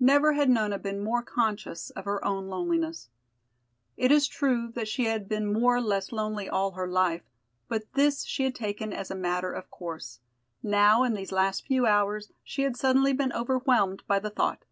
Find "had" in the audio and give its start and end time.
0.32-0.48, 5.04-5.28, 8.44-8.54, 12.62-12.78